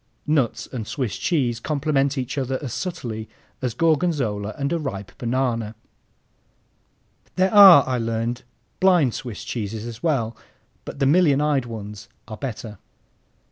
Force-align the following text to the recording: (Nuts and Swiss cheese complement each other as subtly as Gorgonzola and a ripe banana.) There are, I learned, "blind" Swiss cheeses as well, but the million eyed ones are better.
(Nuts 0.25 0.65
and 0.71 0.87
Swiss 0.87 1.15
cheese 1.15 1.59
complement 1.59 2.17
each 2.17 2.35
other 2.35 2.57
as 2.63 2.73
subtly 2.73 3.29
as 3.61 3.75
Gorgonzola 3.75 4.55
and 4.57 4.73
a 4.73 4.79
ripe 4.79 5.11
banana.) 5.19 5.75
There 7.35 7.53
are, 7.53 7.87
I 7.87 7.99
learned, 7.99 8.41
"blind" 8.79 9.13
Swiss 9.13 9.43
cheeses 9.43 9.85
as 9.85 10.01
well, 10.01 10.35
but 10.85 10.97
the 10.97 11.05
million 11.05 11.39
eyed 11.39 11.67
ones 11.67 12.09
are 12.27 12.35
better. 12.37 12.79